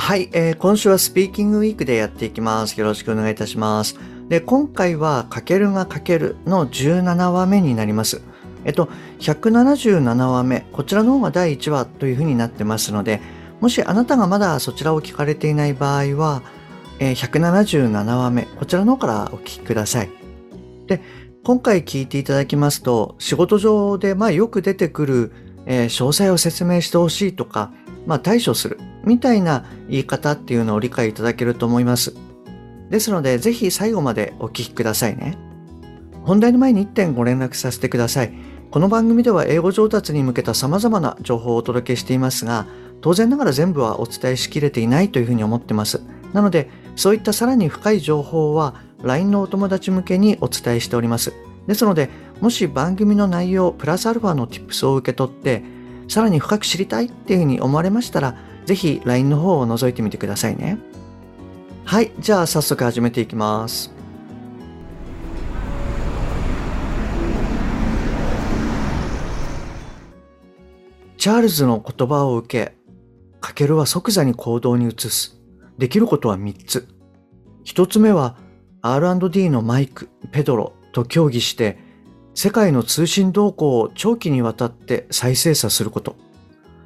[0.00, 3.98] はい、えー、今週はスピーキングウィークでやっていきますよろしくお願いいたします
[4.30, 8.22] で、今回はかけるがかけるの17話目になります。
[8.64, 13.20] えっと、177話目、こちらの方が第1話というふうになってますので、
[13.60, 16.42] もしあなたがまだそちらを聞かれていない場合は、
[17.00, 20.10] えー、177話目、こちらの方からお聞きください。
[20.86, 21.02] で、
[21.42, 25.32] 今回聞いていただきますと、仕事上でまあよく出てくる、
[25.66, 27.72] えー、詳細を説明してほしいとか、
[28.06, 28.78] まあ対処する
[29.10, 32.14] みたいな言い方っていうのを理解いただけると思います。
[32.90, 35.36] ですので、ぜひ最後までお聞きくださいね。
[36.22, 38.32] 本題の前に1点ご連絡させてください。
[38.70, 42.66] この番組では英語上達に向けた様々な情報をお届けしていますが、
[43.00, 46.00] 当然ながら全部はお伝えしきれていないというふうに思ってます。
[46.32, 51.32] なので、そういったさらに深い情報は LINE のお友達向けにお伝えしております。
[51.66, 55.64] ですので、もし番組の内容、プラスアルファの Tips を受け取って、
[56.06, 58.36] さらに深く知りたいっていうふうに思われましたら、
[58.70, 60.78] ぜひ LINE の方を覗いてみてくださいね。
[61.84, 63.92] はい、じゃあ早速始めていきます。
[71.18, 72.76] チャールズの言葉を受け、
[73.40, 75.40] かけるは即座に行動に移す。
[75.76, 76.86] できることは3つ。
[77.64, 78.36] 1つ目は
[78.82, 81.76] R&D のマイク、ペドロと協議して、
[82.34, 86.14] 世界の通信動向を長期にわたって再精査すること。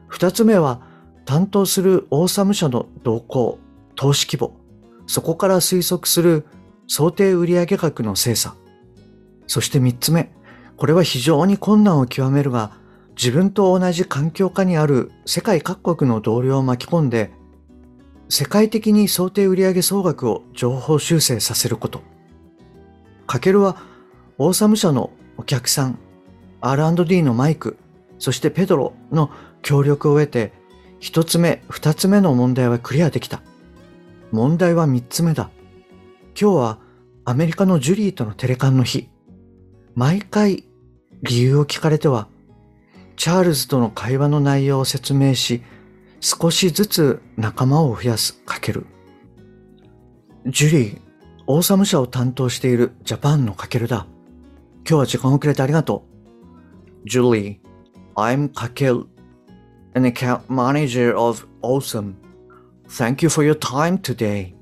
[0.09, 0.94] 2つ目は
[1.25, 3.59] 担当するオーサム社の動向、
[3.95, 4.59] 投資規模、
[5.07, 6.47] そこから推測する
[6.87, 8.55] 想定売上額の精査。
[9.47, 10.33] そして三つ目、
[10.77, 12.73] これは非常に困難を極めるが、
[13.17, 17.31] 自分と同じ環境下にある世界各国の同僚を巻き込んで、
[18.29, 22.03] 世界的に想定売上総額を情報修正させること。
[23.27, 23.77] かけるは、
[24.39, 25.99] オーサム社のお客さん、
[26.61, 27.77] R&D のマイク、
[28.19, 29.31] そしてペドロの
[29.63, 30.53] 協力を得て、
[31.05, 33.43] 一つ目、二つ目の問題はクリアできた。
[34.33, 35.51] 問題は三つ目だ。
[36.29, 36.79] 今日は
[37.27, 39.11] アメリカのジュリーとのテレカンの日。
[39.95, 40.65] 毎回
[41.21, 42.27] 理由を聞かれては、
[43.17, 45.63] チャールズとの会話の内容を説明し、
[46.21, 48.87] 少しずつ仲間を増やすかける。
[50.47, 51.01] ジュリー、
[51.47, 54.07] オーサム社を担当しているジャパンのかけるだ。
[54.89, 56.07] 今日は時間をくれてありがと
[57.05, 57.11] う。
[57.11, 59.05] ジュリー、I'm かける。
[59.95, 62.17] An account manager of Awesome.
[62.89, 64.55] Thank you for your time today.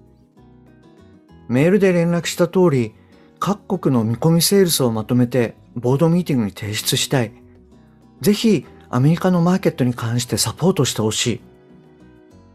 [1.49, 2.95] メールで連絡した通り、
[3.39, 7.33] 各国の見込みセールスをまとめてボードミーティングに提出したい。
[8.21, 11.41] ぜひアメリカのマーケットに関してサポートしてほしい。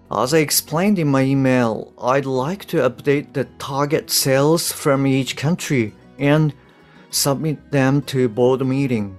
[0.09, 5.35] As I explained in my email, I'd like to update the target sales from each
[5.35, 6.53] country and
[7.11, 9.11] submit them to board meeting.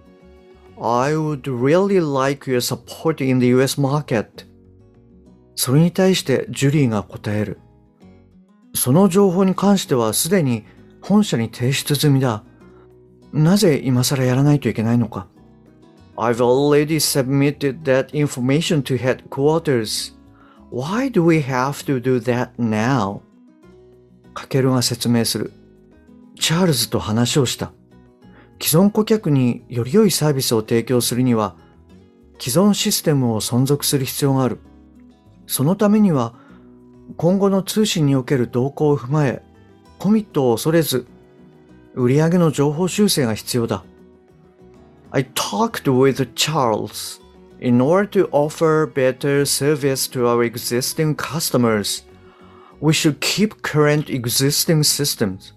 [0.80, 4.46] I would really like your support in the US market.
[5.56, 7.58] それに対してジュリーが答える。
[8.74, 10.64] その情報に関してはすでに
[11.00, 12.44] 本社に提出済みだ。
[13.32, 15.26] なぜ今更やらないといけないのか
[16.16, 20.14] ?I've already submitted that information to headquarters.
[20.70, 23.20] Why do we have to do that now?
[24.34, 25.52] カケルが説明する。
[26.38, 27.72] チャールズと話をした。
[28.60, 31.56] 既存顧客により良いサービスを提供するには、
[32.40, 34.58] 既存システムを存続する必要がある。
[35.48, 36.34] そのためには
[37.16, 39.42] 今後の通信における動向を踏まえ
[39.98, 41.06] コミットを恐れず
[41.94, 43.84] 売上の情報修正が必要だ。
[45.10, 47.20] I talked with Charles
[47.60, 52.04] in order to offer better service to our existing customers.
[52.80, 55.54] We should keep current existing systems.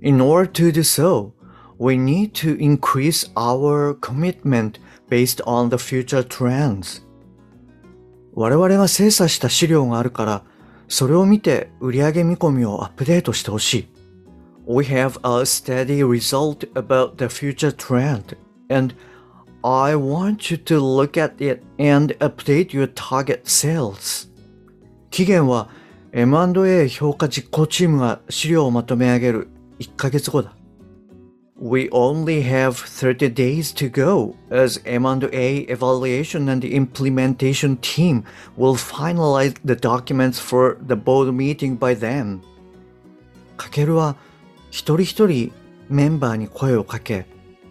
[0.00, 1.32] In order to do so,
[1.78, 4.78] we need to increase our commitment
[5.08, 7.02] based on the future trends.
[8.34, 10.42] 我々が精査した資料があるから、
[10.88, 13.88] それを見て売上見込みをアップデートしてほしい。
[14.66, 18.36] We have a steady result about the future trend,
[18.68, 18.94] and
[19.62, 24.28] I want you to look at it and update your target sales.
[25.10, 25.70] 期限は
[26.12, 29.48] M&A 評価実行チームが資料をまとめ上げる
[29.78, 30.54] 1ヶ月後だ。
[31.60, 38.22] We only have 30 days to go as M&A evaluation and implementation team
[38.56, 42.40] will finalize the documents for the board meeting by then.
[43.56, 44.14] かけるは
[44.70, 45.52] 一人一人
[45.88, 47.26] メンバーに声をかけ、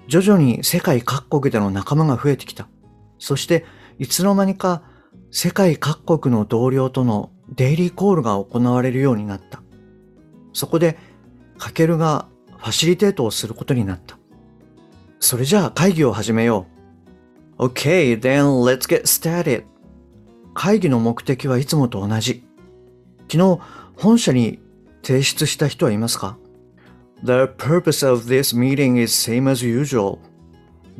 [0.09, 2.67] 徐々に世界各国での仲間が増えてきた。
[3.19, 3.63] そして
[3.99, 4.81] いつの間にか
[5.31, 9.61] 世界各国の同僚とのデイリーコールが行われるようになった。
[10.51, 10.97] そこで、
[11.57, 14.17] かけるがファシリテートをすることになった。
[15.19, 16.65] それじゃあ会議を始めよ
[17.57, 17.65] う。
[17.65, 19.63] Okay, then let's get started.
[20.53, 22.43] 会議の目的はいつもと同じ。
[23.31, 23.59] 昨日、
[23.95, 24.59] 本社に
[25.03, 26.37] 提出した人はいますか
[27.23, 30.19] ?The purpose of this meeting is same as usual.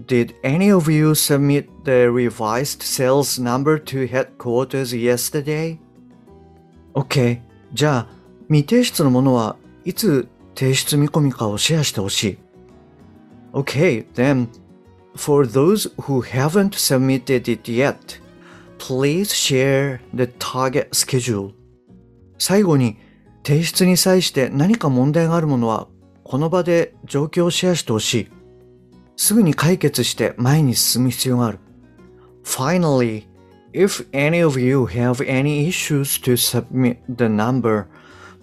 [0.05, 5.79] Did any of you submit the revised sales number to headquarters yesterday?
[6.93, 7.41] OK。
[7.73, 8.07] じゃあ、
[8.47, 10.27] 未提出のものはいつ
[10.57, 12.37] 提出見込みかをシェアしてほしい。
[13.53, 14.47] Okay, then,
[15.15, 18.19] for those who haven't submitted it yet,
[18.79, 21.53] please share the target schedule.
[22.39, 22.97] 最後に、
[23.45, 25.87] 提出に際して何か問題があるものは、
[26.23, 28.27] この場で状況をシェアしてほしい。
[29.15, 31.59] すぐに解決して前に進む必要がある。
[32.43, 33.27] Finally,
[33.73, 37.85] if any of you have any issues to submit the number,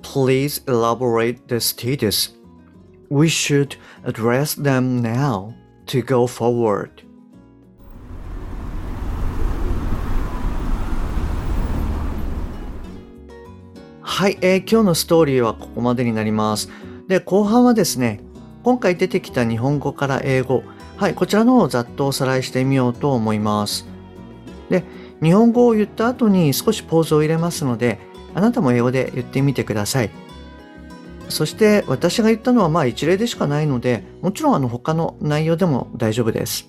[0.05, 2.35] Please elaborate the status.
[3.09, 5.55] We should address them now
[5.87, 7.03] to go forward.
[14.03, 16.69] はい、えー、今日のストーリーはここまでになります。
[17.09, 18.21] で、後半はですね、
[18.63, 20.63] 今回出てきた日本語から英語、
[20.97, 23.87] はい、こちらの方をざっとおさらいしてみようと思います。
[24.69, 24.85] で、
[25.23, 27.99] 日本語を言った後に少しポーズを入れますので、
[28.35, 30.11] あなたも英語で言ってみてください。
[31.29, 36.69] そして私が言ったのはまあ一例でしかないので、もちろんあの他の内容でも大丈夫です。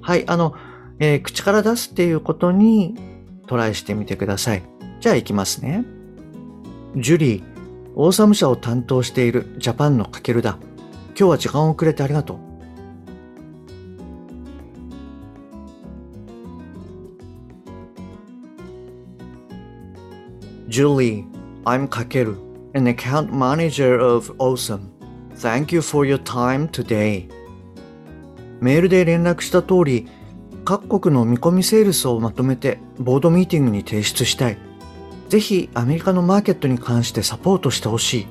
[0.00, 0.54] はい、あの、
[0.98, 2.94] えー、口から出すっていうことに
[3.46, 4.62] トライしてみてください。
[5.00, 5.84] じゃあ行きますね。
[6.96, 7.42] ジュリー、
[7.94, 10.58] オーサム社を担当しているジャパンのかけるだ。
[11.18, 12.38] 今日は時間をくれてありがとう。
[20.68, 21.26] Julie,
[21.66, 22.36] I'm Kakeru,
[22.74, 24.92] an account manager of Awesome.
[25.34, 27.28] Thank you for your time today.
[28.60, 30.08] メールで連絡した通り、
[30.64, 34.58] 各国の見込みセールスをまとめてボードミーティングに提出したい。
[35.28, 38.26] ぜひアメリカのマーケットに関してサポートしてほしい。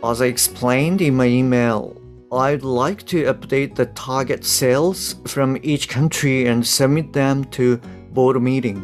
[0.00, 5.89] As I explained in my email, I'd like to update the target sales from each
[5.89, 7.77] country and submit them to
[8.13, 8.81] board meeting.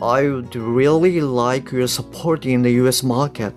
[0.00, 3.52] I would really like your support in the US market.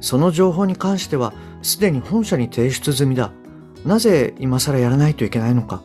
[0.00, 3.32] その情報に関してはすでに本社に提出済みだ。
[3.84, 5.82] なぜ今更やらないといけないのか。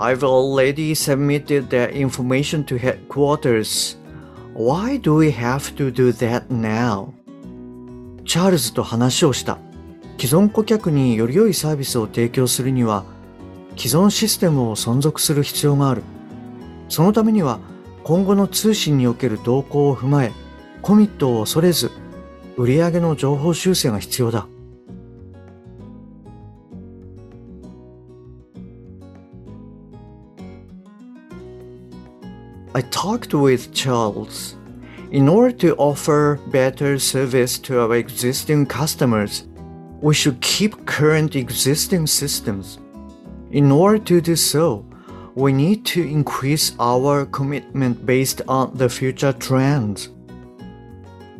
[0.00, 3.96] I've already submitted the information to headquarters.
[4.54, 7.12] Why do we have to do that now?
[8.24, 9.58] チャールズと話をした。
[10.16, 13.04] 既存顧客により良いサービスを提供するには、
[13.76, 16.04] 既存システムを存続する必要がある。
[16.88, 17.58] そのためには、
[18.04, 20.32] 今後の通信における動向を踏まえ、
[20.80, 21.90] コミットを恐れず、
[22.56, 24.46] 売上の情報修正が必要だ。
[32.75, 34.55] I talked with Charles.
[35.11, 39.45] In order to offer better service to our existing customers,
[40.01, 42.79] we should keep current existing systems.
[43.51, 44.85] In order to do so,
[45.35, 50.09] we need to increase our commitment based on the future trends.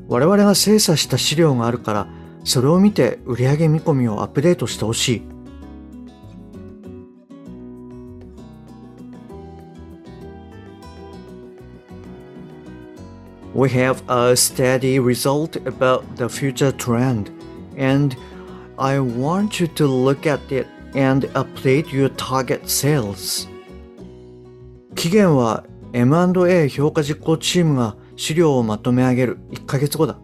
[0.08, 2.08] 我々が精査した資料があるから、
[2.44, 5.22] それを見て売上見込みをアップデートしてほしい。
[13.58, 17.30] we have a steady result about the future trend,
[17.78, 18.16] and
[18.78, 23.48] I want you to look at it and update your target sales.
[24.96, 30.18] 期限は M&A 評価実行チームが資料をまとめ上げる1ヶ月後だ。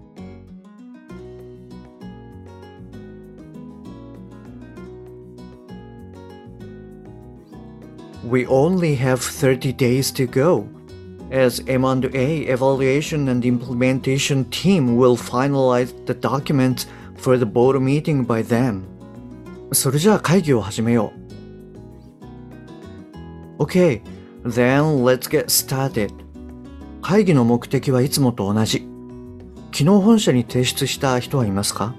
[8.30, 10.68] We only have 30 days to go.
[11.35, 16.87] As M&A evaluation and implementation team will finalize the documents
[17.17, 18.85] for the board meeting by then.
[19.73, 21.13] それじゃあ会議を始めよ
[23.59, 23.63] う。
[23.65, 24.01] OK,
[24.45, 26.13] then let's get started.
[27.03, 28.87] 会議の目的はいつもと同じ。
[29.73, 31.97] 昨日本社に提出した人はいますか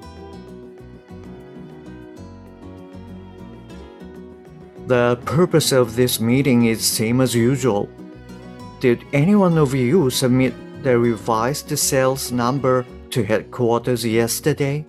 [4.88, 7.90] The purpose of this meeting is same as usual.
[8.85, 14.85] Did anyone of you submit the revised sales number to headquarters yesterday?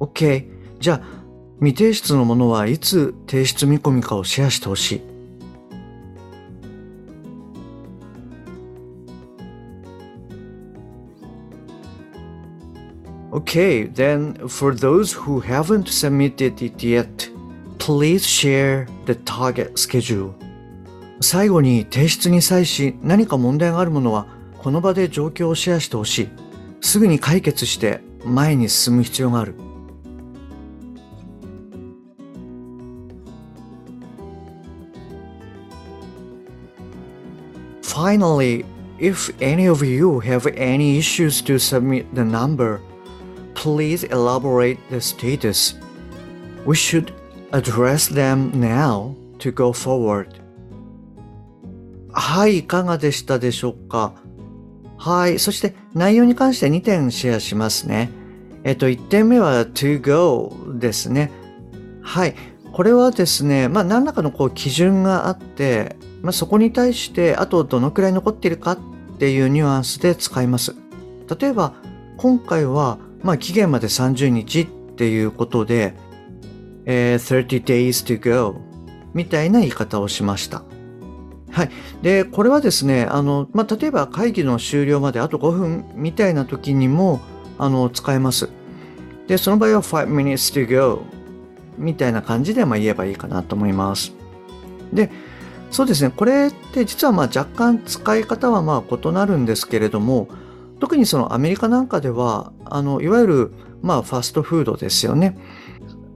[0.00, 0.46] OK.
[0.78, 1.00] じゃあ、
[1.60, 5.16] 未提出のものはいつ提出見込みかをシェアしてほしい。
[13.32, 17.30] Okay, then for those who haven't submitted it yet,
[17.78, 20.32] please share the target schedule.
[21.21, 24.25] 最後に提出に際し何か問題があるものは
[24.57, 26.29] この場で状況をシェアしてほしい。
[26.81, 29.55] すぐに解決して前に進む必要がある。
[37.83, 38.65] Finally,
[38.99, 42.79] if any of you have any issues to submit the number,
[43.53, 45.75] please elaborate the status.
[46.65, 47.13] We should
[47.51, 50.40] address them now to go forward.
[52.23, 54.13] はい、いかがでしたでしょうか？
[54.95, 58.11] はい、そして内容に関して2点シェアしますね。
[58.63, 61.31] えっと、1点目は to go ですね。
[62.03, 62.35] はい、
[62.73, 68.79] これはですね、まあ何らかのこう基準があって、まあ、そこに対してあとどのくらい残っているかっ
[69.17, 70.75] ていうニュアンスで使います。
[71.39, 71.73] 例えば、
[72.17, 75.95] 今回はまあ期限まで30日っていうことで、
[76.85, 78.61] えー、30 days to go
[79.15, 80.63] みたいな言い方をしました。
[81.51, 81.69] はい。
[82.01, 87.19] で、これはですね、あの、まあ、例えば会議の終了まであと5分みたいな時にも、
[87.57, 88.49] あの、使えます。
[89.27, 91.01] で、その場合は5 minutes to go
[91.77, 94.13] みたいな感じでまあ言えばいいかなと思います。
[94.93, 95.11] で、
[95.71, 100.27] そうですね、これって実はまあ若干使い方はまあ異なるんですけれども、
[100.79, 105.37] 特にそのアメリカなんかでは、あの、いわゆるまあファストフードですよね。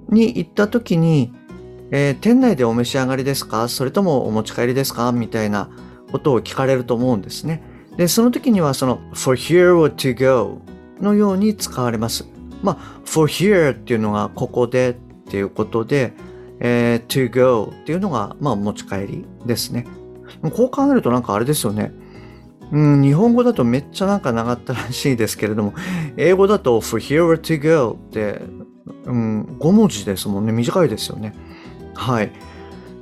[0.10, 1.34] に行った時に、
[1.92, 3.68] えー、店内でお召し上がりですか？
[3.68, 5.12] それともお持ち帰りですか？
[5.12, 5.70] みたいな
[6.12, 7.62] ことを聞かれると思うんですね。
[7.98, 10.62] で、その時にはその for here or to go
[11.00, 12.26] のように使われます。
[12.64, 14.94] まあ、for here っていうのがここでっ
[15.30, 16.14] ていうことで、
[16.60, 19.86] えー、to go っていうのが、まあ、持ち帰りですね。
[20.42, 21.92] こう考えるとなんかあれですよね。
[22.72, 25.74] うん、日本語だとめっちゃなんか長ったらしいですけれども、
[26.18, 28.42] 英語だと for here or to go って、
[29.06, 30.52] うん、5文字ですもんね。
[30.52, 31.36] 短いですよね。
[31.96, 32.32] はい。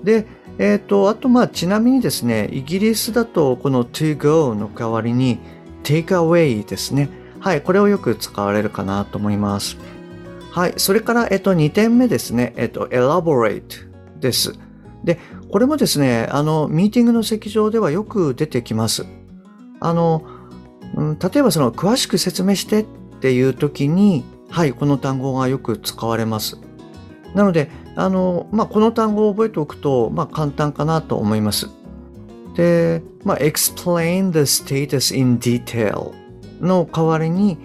[0.04, 0.26] で、
[0.58, 5.40] えっ、ー、と、あと、まあ、ちなみにですね、イギリスだと、この to go の代わりに
[5.84, 7.10] take away ですね。
[7.40, 9.78] はい、これをよく使われるかなと思います。
[10.52, 14.54] はい、それから、えっ、ー、と、2点目ですね、えっ、ー、と、elaborate です。
[15.04, 15.20] で、
[15.52, 19.06] これもですね、あの、ミーティングの席上ではよく出てきます。
[19.80, 20.24] あの、
[20.96, 22.86] うん、例えばその、詳しく説明してっ
[23.20, 26.58] ていう時に、はい、この単語がよく使われます。
[27.34, 31.70] なので、あの、まあ、この単語を覚えておくと、まあ、簡単かなと思います。
[32.56, 36.12] で、まあ、explain the status in detail
[36.62, 37.58] の代わりに、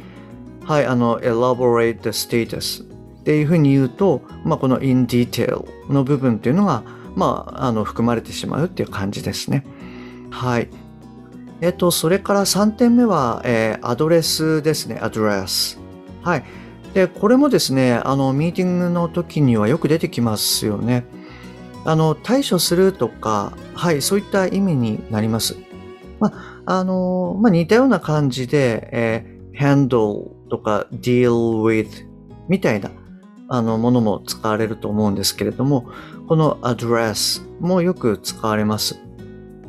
[0.64, 6.82] はい、あの、elaborate the status っていうふうに言うと、まあ、この in detail の部分っていうのが、
[7.14, 9.64] まあ、あの、含まれてしまうっていう感じですね。
[10.30, 10.68] はい。
[11.60, 15.78] えっと、それから3点目は、えー、アドレスですね、アドレス。
[16.22, 16.44] はい。
[16.94, 21.04] で、これもですね、あの、ミーティングの時にはよく出てきますよね。
[21.84, 25.56] あの、対処するとか、はい、そういった意味になります。
[26.20, 31.88] まあ、あの、まあ、似たような感じで、えー、handle とか deal with
[32.48, 32.90] みたいな、
[33.48, 35.88] あの、ものも使われると思うんですけれども、
[36.26, 39.00] この address もよく使われます。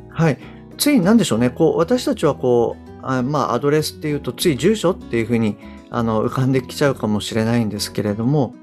[0.10, 0.40] はい。
[0.78, 5.58] つい、なんでしょうね、こう、私たちはこう、あまあ、アドレスっていうと、つい住所っていうふうに
[5.92, 8.54] あの浮かんできちゃうかもしれないんですけれども、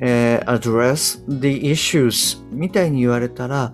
[0.00, 3.72] えー、address the issues みたいに言われたら、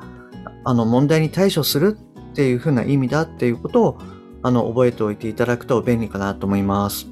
[0.65, 1.99] あの問題に対処する
[2.33, 3.99] っていうふうな意味だっていうことを
[4.43, 7.07] あの覚えておいていただくと便利かなと思います。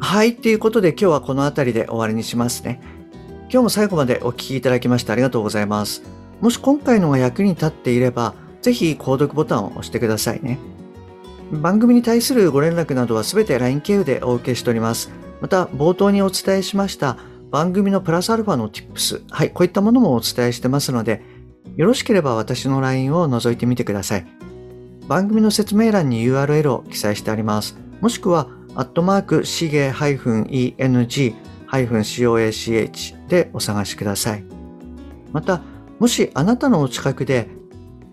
[0.00, 0.36] はい。
[0.36, 2.80] ということで今日はこの辺りで終わりにしますね。
[3.50, 6.02] 今日も最後までお聴きいただきましてありがとうございます。
[6.40, 10.58] もし今回のが役に立っていれば、ぜひ購読ボタンを押してくださいね。
[11.52, 15.10] 番組に対するご連絡などはすべて LINE 経由でお受けしております。
[15.40, 17.16] また、冒頭にお伝えしました
[17.50, 21.22] 番組のプラスアルファの Tips、はい、こういったものもお伝えしてますので、
[21.76, 24.26] よろしければ私の LINE を覗いてみてください。
[25.06, 27.78] 番組の説明欄に URL を記載してあります。
[28.00, 31.34] もしくは、アットマーク、しげ -eng-coach
[33.28, 34.44] てお探しください。
[35.32, 35.62] また、
[35.98, 37.48] もしあなたのお近くで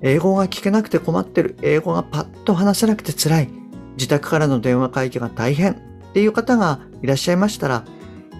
[0.05, 3.49] 英語が聞けなくて困ってる、英語がパッと話せなくて辛い、
[3.97, 5.75] 自宅からの電話会議が大変っ
[6.13, 7.85] ていう方がいらっしゃいましたら、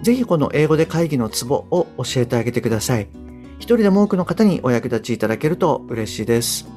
[0.04, 3.08] ぜひこの英語で会議のツボを教えてあげてください。
[3.58, 6.68] 一人でも多くの方にお役立ちいただけると嬉しいです。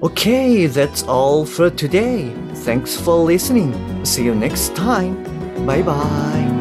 [0.00, 2.32] Okay, that's all for today.
[2.64, 3.74] Thanks for listening.
[4.02, 5.14] See you next time.
[5.66, 6.57] Bye bye.